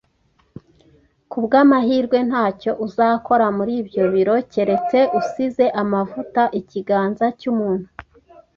Kubwamahirwe, 1.31 2.17
ntacyo 2.29 2.71
uzakora 2.85 3.45
muri 3.57 3.73
ibyo 3.81 4.03
biro 4.13 4.35
keretse 4.53 4.97
usize 5.19 5.65
amavuta 5.81 6.41
ikiganza 6.59 7.25
cyumuntu 7.39 7.87